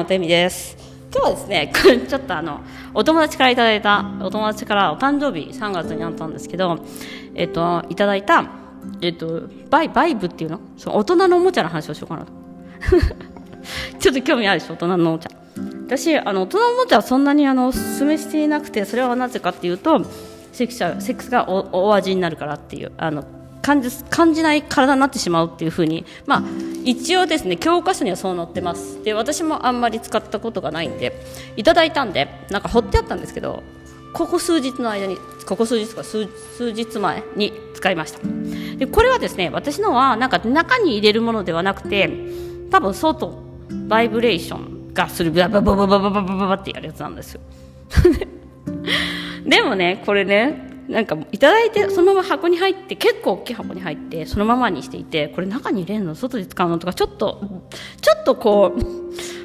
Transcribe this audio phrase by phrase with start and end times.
[0.00, 0.78] のてみです。
[1.14, 1.72] 今日はですね
[2.08, 2.60] ちょっとあの
[2.94, 6.82] お友達からいただいたお友達からお誕生日3月にあったんですけど
[7.34, 8.48] えっといただいた
[9.02, 10.60] えっとバイバイブっていうの？
[10.78, 12.32] そう大人のおもちゃの話をしようかなと。
[14.00, 14.74] ちょっと興味あるでしょ？
[14.74, 15.30] 大人のおもちゃ。
[15.86, 20.02] 私あの大人のおもちゃはそんなにあのおすすめしていなくてそれはなぜかっていうと
[20.52, 23.24] セックスセックスがおお味になるからっていうあの
[23.70, 26.42] 感じ感じない体になってしまうっていうふうに、まあ、
[26.84, 29.02] 一応ですね教科書にはそう載ってます。
[29.04, 31.12] で私もあんまり使ったことがないんで
[31.56, 33.62] いただいたんでなんか掘ってあったんですけど
[34.12, 36.26] ここ数日の間にここ数日か数
[36.58, 38.18] 日前に使いました。
[38.76, 42.10] でこれはですね私のはなんか中に入れるものではなくて
[42.72, 43.40] 多分外
[43.86, 47.40] バイブレーションがするババババババババババってやるやつなんですよ。
[49.46, 56.16] でもねこれねなんかいただいてそのまま箱に入って結構大きい箱に入ってそのままにしていてこれ中に入れるの？
[56.16, 56.80] 外で使うの？
[56.80, 57.40] とかちょっと
[58.00, 58.80] ちょっとこう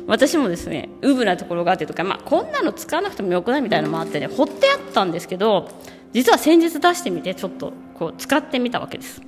[0.07, 5.69] 私もですねウブなところがあってとか、まあ、こんなの使わなくてもよくないみたいなのもあってね掘ってあったんですけど
[6.13, 9.21] 実は先日出してみてちょっとこう使ってみたわけです。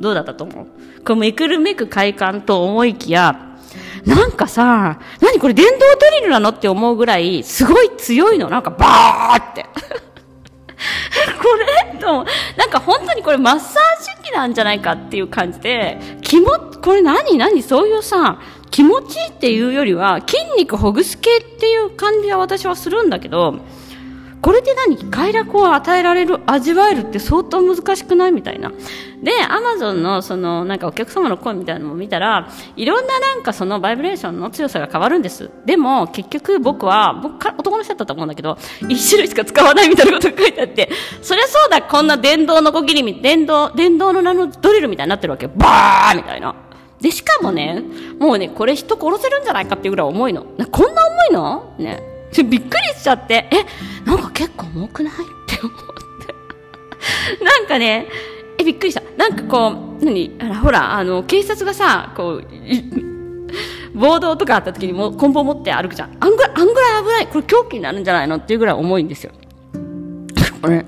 [0.00, 0.66] どうだったと思う？
[1.04, 3.52] こうめくるめく快感と思いきや
[4.04, 6.50] なんかさ、何これ電動ドリルなの？
[6.50, 8.50] って思うぐらい、すごい強いの。
[8.50, 9.64] なんかバーって。
[11.44, 11.56] こ
[11.92, 11.98] れ？
[11.98, 12.24] と、
[12.56, 16.50] なんか本当にこれマッサージ機なんじゃないかっていう感じで、気も、
[16.82, 17.36] これ何？
[17.36, 17.62] 何？
[17.62, 23.60] そういうさ、気持ちいいっていうよりは、筋肉ほぐす系っていう感じは私はするんだけど、
[24.44, 24.98] これで何？
[25.10, 28.32] 快楽を与えられる、味わえるって相当難しくない？
[28.32, 28.70] みたいな。
[29.22, 35.50] で、アマゾンのそのなんかお客様の声みたいなのも見たら、いろんななんかそのバイブレーションの強さが変わるんです。
[35.64, 40.90] でも結局僕は、僕か男の人だったと思うんだけど、一種類しか使わないみたいなことが書いてあって、
[41.22, 45.52] そりゃそうだ、こんな電動のこぎり、電動、電動の名のドリルみたいになってるわけよ。
[45.56, 46.54] バーみたいな。
[47.00, 47.82] で、しかもね、
[48.18, 50.42] もうね、これ人殺せるんじゃないかっていうぐらい重いの。
[50.70, 51.74] こんな重いの？
[51.78, 52.13] ね。
[52.42, 53.64] びっくりしちゃって、え、
[54.04, 55.12] なんか結構重くない？
[55.12, 55.76] って思っ
[57.38, 57.44] て。
[57.44, 58.08] なんかね、
[58.58, 59.02] え、びっくりした。
[59.16, 60.36] なんかこう、何？
[60.40, 62.44] あら、ほら、あの、警察がさ、こう、
[63.94, 66.16] 暴動とかあった時にも棍棒持って歩くじゃん。
[66.18, 67.26] あんぐらい、あんぐらい危ない。
[67.28, 69.32] これ凶器になるんじゃないのっていうぐらい重いんですよ。
[70.60, 70.84] これ、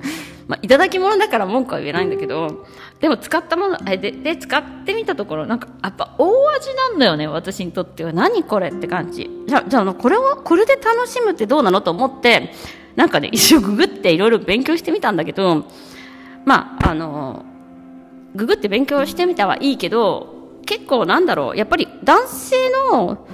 [0.48, 2.66] まあ、いただき物だから文句は言えないんだけど、
[3.00, 8.12] でも使ったもの、で、で、使ってみたところ、なんか、やっぱ大味なんだよね、私にとっては。
[8.12, 9.30] 何これって感じ。
[9.46, 12.52] じゃ、じゃあ、これを、これで楽しむってどうなのと思って、
[12.94, 15.66] なんかね、一生ググっていろいろ勉強してみたんだけど、
[16.46, 17.44] まあ、あの、
[18.34, 20.34] ググって勉強してみたはいいけど、
[20.64, 23.26] 結構なんだろう、やっぱり男性の、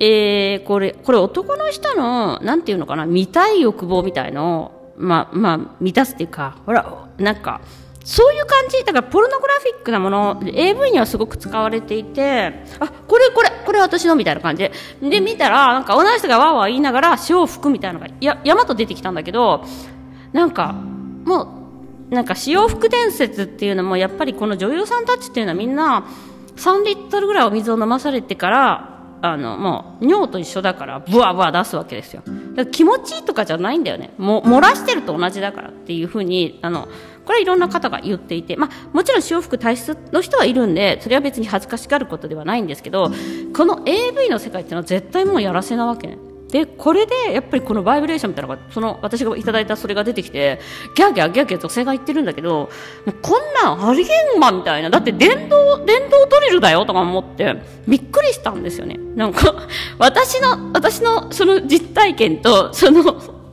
[0.00, 7.60] えー、これ、これ男の人の、なんていうのかな、見たい欲望みたいのを、まあ、まあ、満たすっていうか、ほら、なんか、
[8.04, 14.62] そういう感じだからポルノグラフィックなもの AV にはすごく使われていてあこれこれこれ私のみたいな感じ。
[14.62, 19.64] でで見たらなんか同じ人がわーわー言いながら潮を吹くみたいなのがや山と出てきたんだけど
[20.32, 21.64] なんかも
[22.10, 26.06] うなんか潮吹く伝説っていうのもやっぱりこの女優さんたちっていうのはみんな
[26.56, 32.22] 3リットルぐらいお水を飲まされてからあのもう尿と一緒だからブワブワ出すわけですよ。
[32.26, 34.12] だから気持ちいいとかじゃないんだよね。
[34.18, 36.88] も漏らしてると同じだからっていうふうにあの
[37.24, 43.10] これはいろんな方が言っていて、まあ、もちろん潮吹く体質の人はいるんでそれは別に恥ずかしがることではないんですけど
[43.56, 46.06] この AV の世界っていうのは絶対もうやらせなわけ。
[46.06, 46.18] ね
[46.54, 50.60] でこれでやっぱりこのバイブレーションみたいなのがその私がいただいたそれが出てきて
[50.94, 52.70] ギャーギャーギャーギャー女性が言ってるんだけど
[53.22, 54.88] こんなんありえんわみたいな。
[54.88, 57.56] だって電動電動ドリルだよとか思って
[57.88, 59.00] びっくりしたんですよね。
[59.16, 59.66] なんか
[59.98, 63.43] 私の私のその実体験とその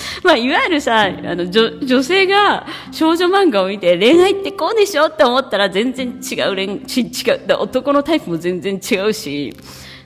[0.24, 7.40] まあ、いわゆるさ、あの、女、女性が少女漫画を見て恋愛ってこうでしょって思ったら全然違う恋、ち、 違う。
[7.58, 9.54] 男のタイプも全然違うし、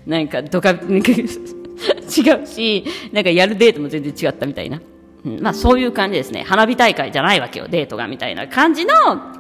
[0.07, 4.81] なんか、とか、 違うし、なんかやるデートも全然違ったみたいな。
[5.25, 6.45] うん、まあそういう感じですね。
[6.47, 8.93] 花火大会じゃないわけよ、デートが、みたいな感じの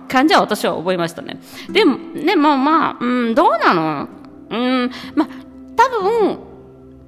[0.08, 1.38] 感じは私は覚えましたね。
[1.68, 4.08] でも、でもまあ、うん、どうなの？
[4.50, 5.28] うん、まあ、
[5.76, 6.38] 多分、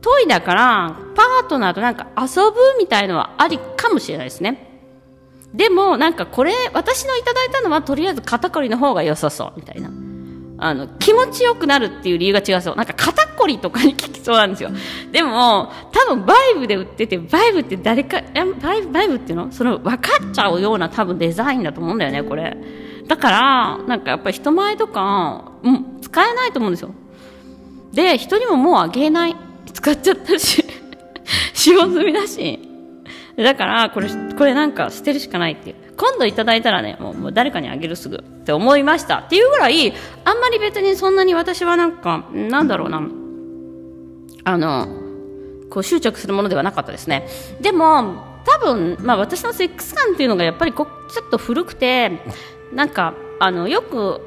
[0.06, 4.80] トイだから、パートナーとなんか遊ぶみたいのはありかもしれないですね。
[5.52, 9.90] でも、なんかこれ、私のいただいたのはとりあえず肩こりの方が良さそう、みたいな。
[10.58, 12.76] あの、気持ちよくなるっていう理由が違うそう。
[12.76, 14.70] なんか肩こりとかに効きそうなんですよ。
[15.10, 18.22] でも、多分バイブで売ってて、バイブって誰か、
[18.62, 19.50] バイブ、バイブっていうの？
[19.50, 22.56] その分かっちゃうような多分デザインだと思うんだよね、これ。
[23.08, 26.90] だから、なんかやっぱり人前とか、うん、使えないと思うんですよ。
[27.92, 29.36] で、人にももうあげない。
[29.76, 30.64] 使っちゃったし、
[31.52, 32.58] 使用済みだし。
[33.36, 34.08] だから、これ、
[34.38, 35.76] これなんか捨てるしかないっていう。
[35.98, 39.18] 今度いただいたらね、もうもう誰かにあげるすぐって思いました。
[39.18, 39.92] っていうぐらい、
[40.24, 43.02] あんまり別にそんなに私はなんか、なんだろうな、
[44.44, 44.88] あの、
[45.68, 47.28] こう執着するものではなかったですね。
[47.60, 52.22] でも、多分、まあ私のセックス感っていうのがやっぱりこちょっと古くて、
[52.72, 54.20] なんか、あの、よく、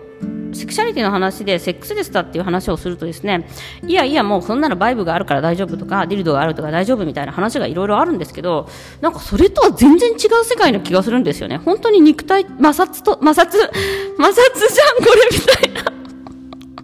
[0.54, 3.48] セクシャリティの話でセックスレスだっていう話をするとですね
[3.86, 8.68] いやいやもうそんなのバイブがあるから大丈夫とかディルドがあるとか大丈夫みたいな話がいろいろあるんですけど
[9.02, 13.52] なんかそれとは全然違う世界の気がするんですよね本当に肉体摩擦と摩擦
[14.18, 16.00] 摩擦じゃんこれみたいな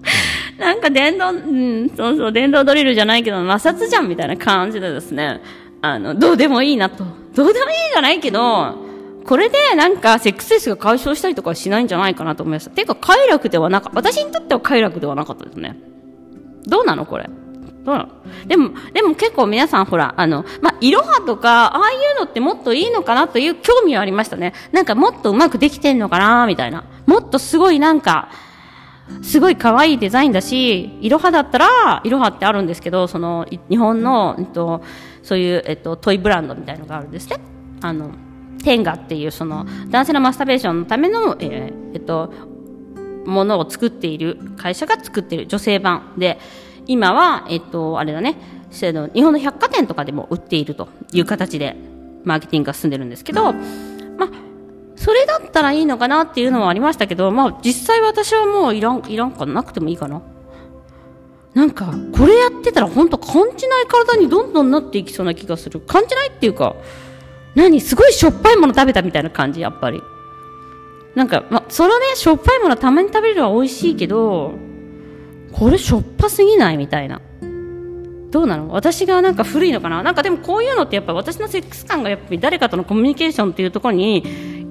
[0.59, 5.41] なんか電動、うん、そうそう、電動ドリルじゃないけど、摩擦じゃんみたいな感じでですね、
[5.81, 7.03] あの、どうでもいいなと。
[7.35, 8.84] どうでもいいじゃないけど、
[9.25, 12.71] これでなんかセックスレスが解消したりとかしないんじゃないかなと思いました。
[12.71, 13.99] ていうか快楽ではなかった。
[13.99, 15.75] 私にとっては快楽ではなかったですね。
[16.67, 17.29] どうなのこれ？
[17.83, 18.09] どうなの？
[18.47, 24.53] でも、でも結構皆さんほら、あの、まあ、いろはとか、ああいうのってもっといいのかなという興味はありましたね。
[24.71, 26.83] なんかもっとうまくできてんのかなみたいな。
[27.05, 28.29] もっとすごいなんか、
[29.21, 34.81] すごい可愛いデザインだし、いろはだったら、いろはってあるんですけど、その、日本の、えっと、
[35.21, 37.37] そういう、えっと、トイブランドみたいのがあるんですね。
[37.81, 38.11] あの、
[38.65, 42.33] テンガっていうその男性のマスターベーションのための、えー、えっと、
[43.25, 46.39] ものを作っている会社が作っている女性版で、
[46.87, 48.37] 今は、えっと、あれだね、
[48.71, 51.75] 日本の百貨店とかでも売っているという形で、
[52.23, 54.29] マーケティングが進んでるんですけど、まあ、
[54.95, 60.23] それだったらいいのかなっていうのはありましたけど、まあ、実際私はもういらん、いらんかなくてもいいかな。
[61.53, 65.79] なんか、これやってたら本当感じない体にどんどんなっていきそうな気がする。
[65.79, 66.75] 感じないっていうか、
[67.55, 70.03] 何すごいしょっぱいもの食べたみたいな感じ、やっぱり。
[71.15, 74.53] なんか、ま、そのね、しょっぱいものたまに食べるのは美味しいけど、
[75.53, 77.21] これしょっぱすぎないみたいな。
[78.31, 78.67] どうなの？
[78.69, 80.03] 私がなんか古いのかな？
[80.03, 84.17] なんかでもこういうのってやっぱ私のセックス感がやっぱり誰かとのコミュニケーションっていうところに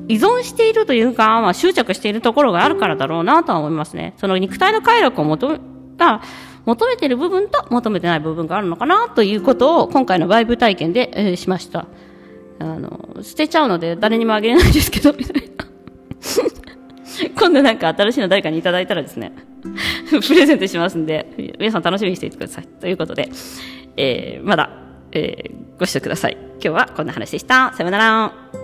[0.09, 4.13] 依存しているというか、まあ、執着しているところがあるからだろうなとは思いますね。
[4.19, 5.61] その肉体の快楽を求め、
[5.97, 6.21] が
[6.67, 11.87] 求めてる部分と求めてない部分があるのかなということを今回のバイブ体験で、えー、しました。
[12.59, 15.65] あの、捨てちゃうので誰にもあげれないですけど、みたいな。
[17.37, 19.33] 今度なんか新しいの誰かにいただいたらですね、
[20.27, 22.67] プレゼントしますんで、皆さん楽しみにしていてください。
[22.81, 23.29] ということで、
[23.97, 24.71] えー、まだ、
[25.13, 26.37] えー、ご視聴ください。
[26.55, 27.73] 今日はこんな話でした。
[27.75, 28.64] さよなら。